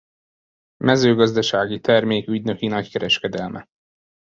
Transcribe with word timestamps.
Mezőgazdasági 0.77 1.79
termék 1.79 2.27
ügynöki 2.27 2.67
nagykereskedelme. 2.67 3.67